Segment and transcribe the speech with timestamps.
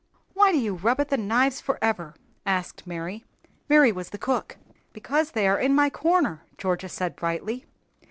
[0.33, 3.23] "Why do you rub at the knives forever?" asked Mary.
[3.69, 4.57] Mary was the cook.
[4.93, 7.67] "Because they are in my corner," Georgia said, brightly.